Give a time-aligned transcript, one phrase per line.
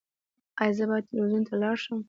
[0.61, 1.99] ایا زه باید تلویزیون ته لاړ شم؟